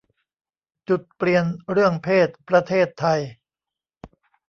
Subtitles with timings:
[0.89, 3.19] จุดเปลี่ยนเรื่องเพศประเทศไทย